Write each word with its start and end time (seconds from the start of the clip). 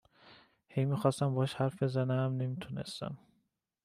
هی 0.67 0.85
می 0.85 0.97
خواستم 0.97 1.33
باهاش 1.33 1.53
حرف 1.53 1.83
بزنم 1.83 2.37
نمی 2.37 2.55
تونستم 2.57 3.17